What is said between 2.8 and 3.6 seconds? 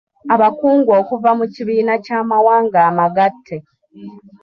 amagatte.